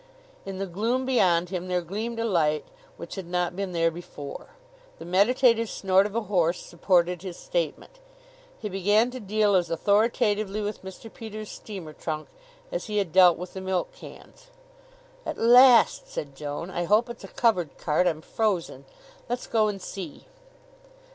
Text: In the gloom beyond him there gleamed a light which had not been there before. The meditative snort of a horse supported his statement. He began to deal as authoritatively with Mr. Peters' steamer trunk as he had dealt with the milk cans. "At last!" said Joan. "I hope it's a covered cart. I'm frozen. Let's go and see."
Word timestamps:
In 0.47 0.57
the 0.57 0.65
gloom 0.65 1.05
beyond 1.05 1.49
him 1.49 1.67
there 1.67 1.83
gleamed 1.83 2.17
a 2.19 2.25
light 2.25 2.65
which 2.97 3.13
had 3.13 3.27
not 3.27 3.55
been 3.55 3.71
there 3.71 3.91
before. 3.91 4.55
The 4.97 5.05
meditative 5.05 5.69
snort 5.69 6.07
of 6.07 6.15
a 6.15 6.21
horse 6.23 6.59
supported 6.59 7.21
his 7.21 7.37
statement. 7.37 7.99
He 8.57 8.67
began 8.67 9.11
to 9.11 9.19
deal 9.19 9.53
as 9.53 9.69
authoritatively 9.69 10.59
with 10.59 10.81
Mr. 10.81 11.13
Peters' 11.13 11.51
steamer 11.51 11.93
trunk 11.93 12.29
as 12.71 12.85
he 12.87 12.97
had 12.97 13.11
dealt 13.13 13.37
with 13.37 13.53
the 13.53 13.61
milk 13.61 13.91
cans. 13.91 14.47
"At 15.23 15.37
last!" 15.37 16.09
said 16.11 16.35
Joan. 16.35 16.71
"I 16.71 16.85
hope 16.85 17.07
it's 17.07 17.23
a 17.23 17.27
covered 17.27 17.77
cart. 17.77 18.07
I'm 18.07 18.21
frozen. 18.21 18.85
Let's 19.29 19.45
go 19.45 19.67
and 19.67 19.79
see." 19.79 20.25